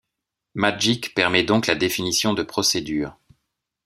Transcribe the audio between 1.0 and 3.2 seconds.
permet donc la définition de procedures.